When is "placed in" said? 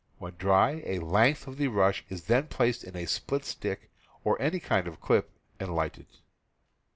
2.47-2.95